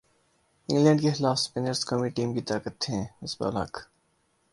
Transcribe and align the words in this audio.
England 0.69 1.01
کیخلاف 1.01 1.37
spinners 1.37 1.85
قومی 1.85 2.09
team 2.09 2.33
کی 2.33 2.41
طاقت 2.41 2.89
ہیں 2.89 3.03
مصباح 3.21 3.49
الحق 3.49 3.77